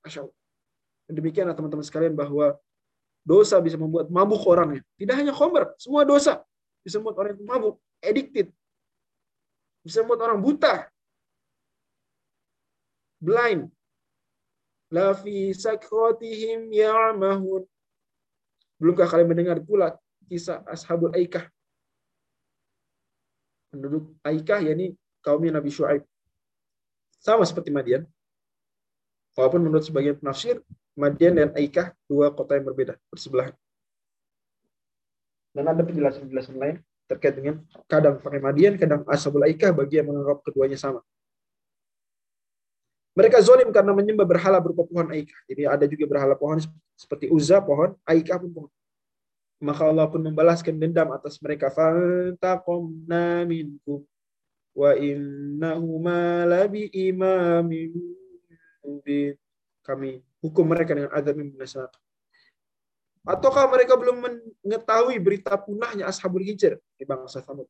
[0.05, 0.37] Masya Allah.
[1.09, 2.53] Demikianlah teman-teman sekalian bahwa
[3.25, 4.85] dosa bisa membuat mabuk orangnya.
[4.93, 6.45] Tidak hanya khomer, semua dosa
[6.85, 8.47] bisa membuat orang itu mabuk, addicted.
[9.83, 10.87] Bisa membuat orang buta.
[13.19, 13.69] Blind.
[14.89, 17.65] La sakratihim ya'mahun.
[18.79, 19.99] Belumkah kalian mendengar pula
[20.31, 21.51] kisah Ashabul Aikah?
[23.69, 26.07] Penduduk Aikah, yakni kaumnya Nabi Shu'aib.
[27.19, 28.07] Sama seperti Madian.
[29.35, 30.63] Walaupun menurut sebagian penafsir,
[30.95, 33.53] Madian dan Aikah dua kota yang berbeda, bersebelahan.
[35.51, 36.79] Dan ada penjelasan-penjelasan lain
[37.11, 41.03] terkait dengan kadang pakai Madian, kadang Ashabul Aikah bagi yang menganggap keduanya sama.
[43.19, 45.35] Mereka zolim karena menyembah berhala berupa pohon Aikah.
[45.51, 46.63] Jadi ada juga berhala pohon
[46.95, 48.71] seperti Uzza pohon, Aikah pun pohon.
[49.59, 51.67] Maka Allah pun membalaskan dendam atas mereka.
[51.67, 54.07] Fantaqomna minkum
[54.71, 57.91] wa innahuma labi imamin.
[59.83, 61.99] Kami hukum mereka dengan azab yang menyesalkan.
[63.27, 64.15] Ataukah mereka belum
[64.63, 67.67] mengetahui berita punahnya Ashabul Hijr di bangsa Samud?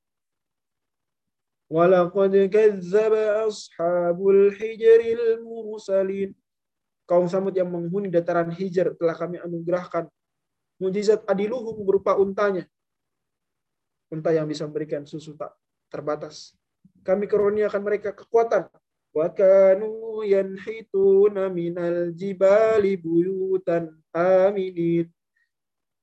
[1.69, 6.33] Walaqad kazzaba ashabul hijril mursalin.
[7.05, 10.05] Kaum Samud yang menghuni dataran Hijr telah kami anugerahkan
[10.77, 12.65] mujizat adiluhum berupa untanya.
[14.09, 15.53] Unta yang bisa memberikan susu tak
[15.89, 16.53] terbatas.
[17.05, 18.69] Kami karuniakan mereka kekuatan.
[19.09, 25.09] Wa kanu yanhituna minal jibali buyutan aminin.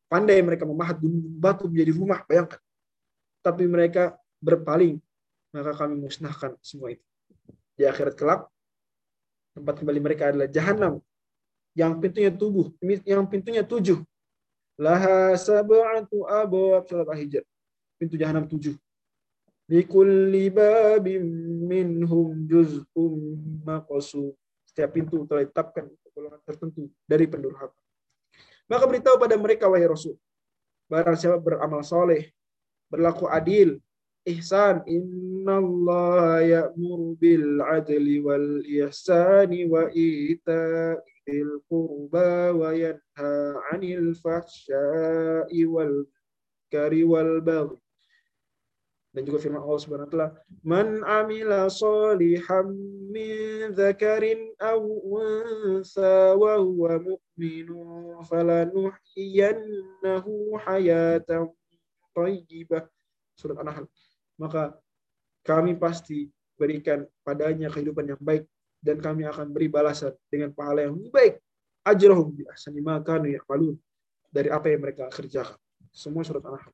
[0.07, 2.63] Pandai mereka memahat gunung batu menjadi rumah, bayangkan.
[3.43, 5.03] Tapi mereka berpaling,
[5.57, 7.07] maka kami musnahkan semua itu.
[7.81, 8.45] Di akhirat kelak,
[9.57, 11.01] tempat kembali mereka adalah jahanam
[11.73, 12.73] yang pintunya tubuh,
[13.09, 14.05] yang pintunya tujuh.
[14.77, 17.41] Laha sab'atu abwab surat Al-Hijr.
[17.97, 18.77] Pintu jahanam tujuh.
[19.73, 21.25] Likulli babim
[21.65, 23.17] minhum juz'um
[23.65, 24.37] maqsum.
[24.69, 27.77] Setiap pintu telah ditetapkan golongan tertentu dari pendurhaka.
[28.69, 30.19] Maka beritahu pada mereka, wahai Rasul,
[30.91, 32.33] barang siapa beramal soleh,
[32.91, 33.79] berlaku adil,
[34.27, 46.11] ihsan, innallaha ya'muru bil adli wal ihsani wa ita'il qurba wa yanha 'anil fahsya'i wal
[46.75, 47.79] kari wal baghi.
[49.17, 50.29] Dan juga firman Allah Subhanahu wa taala
[50.61, 52.69] man amila salihan
[53.09, 54.77] min dzakarin aw
[55.09, 61.49] unsa wa huwa mu'minun falanuhyiyannahu hayatan
[62.13, 62.85] thayyibah
[63.41, 63.89] surat An-Nahl
[64.37, 64.77] maka
[65.45, 68.49] kami pasti berikan padanya kehidupan yang baik
[68.81, 71.35] dan kami akan beri balasan dengan pahala yang lebih baik
[71.87, 73.77] ajrahum bi ahsani ma kanu ya'malun
[74.33, 75.57] dari apa yang mereka kerjakan
[75.93, 76.73] semua surat An-Nahl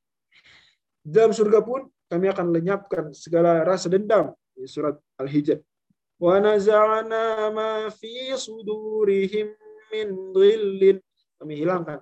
[1.03, 5.59] dalam surga pun kami akan lenyapkan segala rasa dendam di surat Al-Hijr.
[6.15, 9.51] Wa naza'na ma fi sudurihim
[9.91, 10.97] min dhillin.
[11.41, 11.99] Kami hilangkan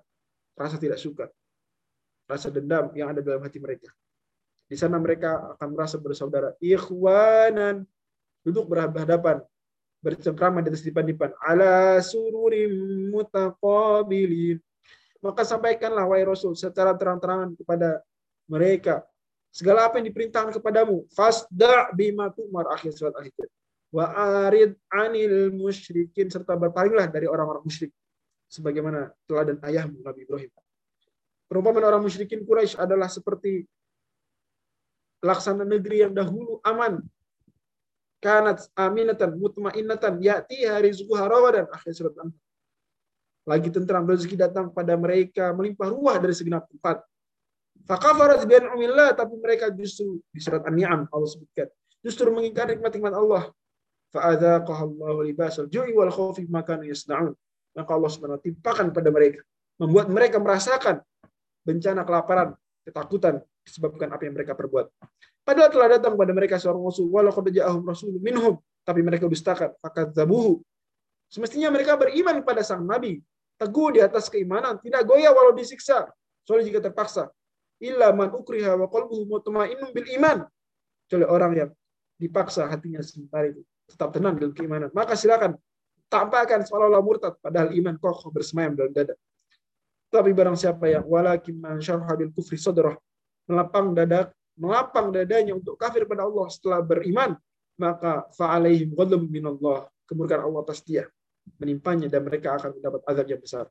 [0.54, 1.26] rasa tidak suka,
[2.30, 3.90] rasa dendam yang ada dalam hati mereka.
[4.72, 6.56] Di sana mereka akan merasa bersaudara.
[6.64, 7.84] Ikhwanan
[8.48, 9.44] duduk berhadapan,
[10.00, 11.36] bercengkrama di atas dipan-dipan.
[11.44, 12.72] Ala sururim
[13.12, 14.64] mutaqabilin.
[15.20, 18.00] Maka sampaikanlah wahai Rasul secara terang-terangan kepada
[18.48, 19.04] mereka
[19.52, 23.52] segala apa yang diperintahkan kepadamu fasda bima tu'mar akhir surat al-hijr
[23.92, 24.08] wa
[24.48, 27.92] arid anil musyrikin serta berpalinglah dari orang-orang musyrik
[28.48, 30.52] sebagaimana teladan ayahmu Nabi Ibrahim
[31.52, 33.68] perumpamaan orang musyrikin Quraisy adalah seperti
[35.22, 37.02] laksana negeri yang dahulu aman
[38.22, 42.30] kanat aminatan mutmainnatan yati rizquha rawadan akhir surat al
[43.46, 47.02] lagi tentram rezeki datang pada mereka melimpah ruah dari segenap tempat
[47.82, 51.66] Fakafarat bi umillah tapi mereka justru di surat An-Ni'am Allah sebutkan
[52.06, 53.44] justru mengingkari nikmat-nikmat Allah.
[54.12, 57.32] Fa'adzaqaha Allah libasal ju'i wal khawfi makanu yasna'un.
[57.72, 59.40] Maka Allah Subhanahu timpakan pada mereka,
[59.80, 61.00] membuat mereka merasakan
[61.64, 62.52] bencana kelaparan,
[62.84, 64.90] ketakutan disebabkan apa yang mereka perbuat.
[65.42, 70.62] Padahal telah datang pada mereka seorang rasul, walau ja'ahum rasul minhum, tapi mereka dustakan, fakadzabuhu.
[71.32, 73.22] Semestinya mereka beriman pada sang nabi,
[73.58, 76.10] teguh di atas keimanan, tidak goyah walau disiksa,
[76.46, 77.30] soalnya jika terpaksa
[77.82, 80.46] illa man ukriha wa qalbuhu mutmainnun bil iman.
[81.10, 81.70] Kecuali orang yang
[82.22, 84.94] dipaksa hatinya sementara itu tetap tenang dalam keimanan.
[84.94, 85.58] Maka silakan
[86.08, 89.18] tampakkan seolah-olah murtad padahal iman kokoh bersemayam dalam dada.
[90.14, 92.96] Tapi barang siapa yang walakin man syarha bil kufri sadrah
[93.52, 97.36] melapang dada melapang dadanya untuk kafir pada Allah setelah beriman,
[97.76, 99.90] maka fa'alaihim ghadab minallah.
[100.08, 101.08] Kemurkaan Allah atas dia
[101.58, 103.66] menimpanya dan mereka akan mendapat azab yang besar.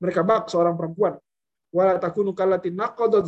[0.00, 1.18] Mereka bak seorang perempuan
[1.70, 3.26] wala takunu kallati naqadat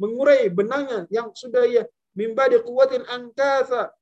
[0.00, 1.84] mengurai benangnya yang sudah ya
[2.16, 3.92] mimba di kuatin angkasa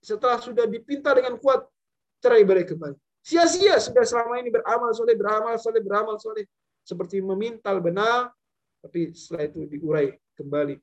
[0.00, 1.66] setelah sudah dipinta dengan kuat,
[2.22, 2.96] cerai berai kembali.
[3.18, 6.46] Sia-sia sudah selama ini beramal soleh, beramal soleh, beramal soleh.
[6.86, 8.32] Seperti memintal benang,
[8.82, 10.76] tapi setelah itu diurai kembali.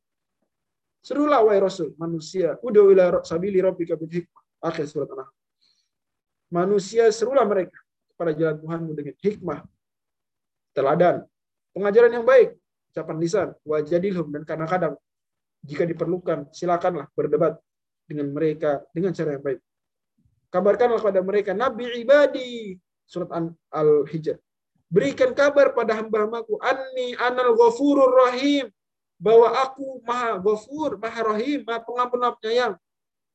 [1.06, 2.58] Serulah wahai Rasul, manusia.
[2.66, 4.44] Udah ila sabili rabbika bil hikmah.
[4.66, 5.30] Akhir surat an
[6.50, 7.78] Manusia serulah mereka
[8.14, 9.60] kepada jalan Tuhanmu dengan hikmah,
[10.72, 11.26] teladan,
[11.76, 12.56] pengajaran yang baik,
[12.94, 14.94] ucapan lisan, wajadilhum dan kadang-kadang
[15.66, 17.58] jika diperlukan silakanlah berdebat
[18.06, 19.60] dengan mereka dengan cara yang baik.
[20.54, 23.28] Kabarkanlah kepada mereka Nabi ibadi surat
[23.74, 24.38] Al-Hijr.
[24.90, 28.70] Berikan kabar pada hamba-hambaku anni anal ghafurur rahim
[29.18, 32.74] bahwa aku maha ghafur, maha rahim, maha pengampun, maha penyayang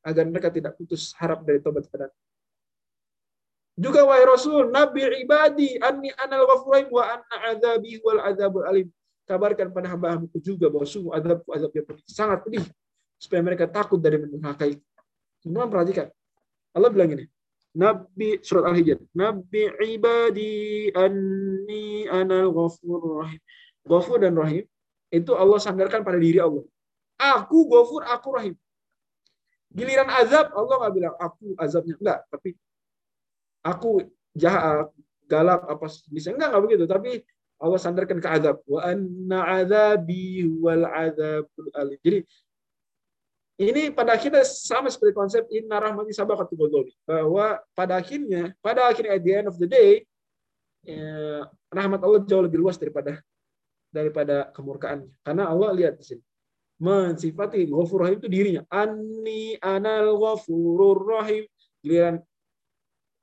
[0.01, 2.09] agar mereka tidak putus harap dari tobat kepada
[3.81, 8.87] juga wahai Rasul, Nabi ibadi anni anal ghafur wa anna azabi wal azabul alim.
[9.25, 12.65] Kabarkan pada hamba-hambaku juga bahwa sungguh azabku azab yang pedih, sangat pedih
[13.15, 14.75] supaya mereka takut dari mendurhakai.
[15.39, 16.11] Semua perhatikan.
[16.75, 17.25] Allah bilang ini.
[17.71, 18.99] Nabi surat Al-Hijr.
[19.15, 23.41] Nabi ibadi anni anal ghafur rahim.
[23.87, 24.67] Ghafur dan rahim
[25.11, 26.63] itu Allah sandarkan pada diri Allah.
[27.19, 28.55] Aku ghafur, aku rahim.
[29.71, 32.49] Giliran azab Allah nggak bilang aku azabnya enggak, tapi
[33.63, 34.03] aku
[34.35, 34.91] jahat,
[35.31, 37.11] galak apa bisa enggak enggak begitu, tapi
[37.61, 38.59] Allah sandarkan ke azab.
[38.67, 41.99] Wa anna azabi wal azabul alim.
[42.03, 42.19] Jadi
[43.59, 49.23] ini pada akhirnya sama seperti konsep inna rahmati ghadabi bahwa pada akhirnya pada akhirnya at
[49.23, 50.07] the end of the day
[50.85, 53.19] ya, rahmat Allah jauh lebih luas daripada
[53.91, 56.23] daripada kemurkaannya karena Allah lihat di sini
[56.81, 58.65] mensifati ghafur rahim itu dirinya.
[58.73, 61.45] Anni anal ghafurur rahim.
[61.85, 62.17] Giliran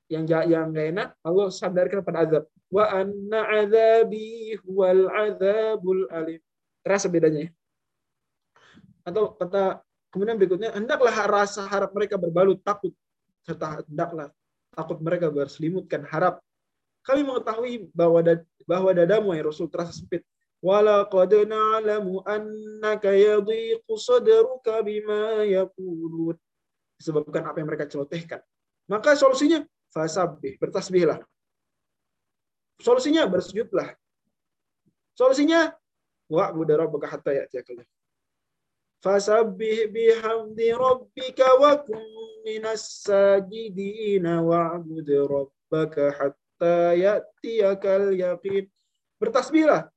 [0.07, 2.43] yang yang gak enak Allah sadarkan pada azab.
[2.71, 6.39] Wa anna azabi wal azabul alim.
[6.79, 7.49] Terasa bedanya ya?
[9.09, 12.93] atau kata Kemudian berikutnya, hendaklah rasa harap mereka berbalut takut,
[13.45, 14.33] serta hendaklah
[14.73, 16.41] takut mereka berselimutkan harap.
[17.05, 18.21] Kami mengetahui bahwa
[18.65, 20.25] bahwa dadamu ya Rasul terasa sempit.
[20.59, 26.35] Walaqad na'lamu annaka yadhiqu sadruka bima yaqulun.
[26.99, 28.43] Disebabkan apa yang mereka celotehkan.
[28.91, 31.23] Maka solusinya fasabbih, bertasbihlah.
[32.83, 33.95] Solusinya bersujudlah.
[35.15, 35.71] Solusinya
[36.27, 37.79] wa'budu rabbaka hatta ya'tiyakal
[38.99, 42.03] Fasabbih bihamdi rabbika wa kun
[42.43, 48.67] minas sajidina wa'bud rabbaka hatta ya'tiyakal yaqin.
[49.15, 49.87] Bertasbihlah.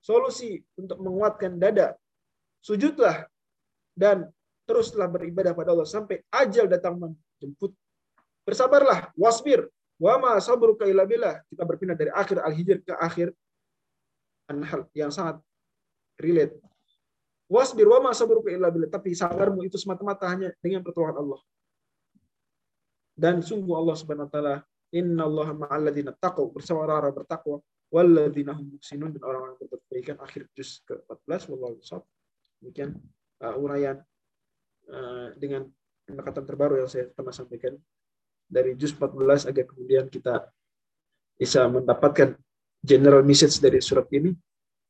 [0.00, 1.96] Solusi untuk menguatkan dada.
[2.60, 3.24] Sujudlah
[3.96, 4.28] dan
[4.68, 7.72] teruslah beribadah pada Allah sampai ajal datang menjemput.
[8.44, 9.68] Bersabarlah, wasbir.
[10.00, 11.40] Wa ma sabruka illa billah.
[11.48, 13.32] Kita berpindah dari akhir Al-Hijr ke akhir
[14.48, 15.40] An-Nahl yang sangat
[16.16, 16.56] relate
[17.50, 18.86] Wasbir wa ma sabruka illa billah.
[18.86, 21.40] Tapi sabarmu itu semata-mata hanya dengan pertolongan Allah.
[23.18, 24.54] Dan sungguh Allah Subhanahu wa taala,
[24.94, 27.58] Inna ma'al ladzina taqaw bersama orang-orang bertakwa
[27.90, 32.02] walladzina hum muhsinun dan orang-orang berbuat kebaikan akhir juz ke-14 wallahu a'lam.
[32.62, 32.90] Demikian
[33.42, 33.98] uh, uraian
[34.90, 35.66] uh, dengan
[36.06, 37.74] pendekatan terbaru yang saya pernah sampaikan
[38.46, 40.50] dari juz 14 agar kemudian kita
[41.38, 42.34] bisa mendapatkan
[42.82, 44.34] general message dari surat ini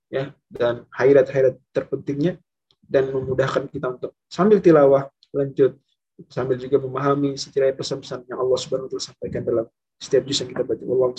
[0.08, 2.40] ya dan highlight-highlight terpentingnya
[2.90, 5.78] dan memudahkan kita untuk sambil tilawah lanjut
[6.26, 10.50] sambil juga memahami secara pesan-pesan yang Allah Subhanahu wa taala sampaikan dalam setiap juz yang
[10.52, 10.82] kita baca.
[10.84, 11.14] Wallahu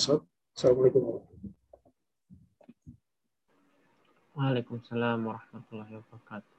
[0.52, 1.60] Assalamualaikum warahmatullahi
[4.36, 6.51] Waalaikumsalam warahmatullahi wabarakatuh.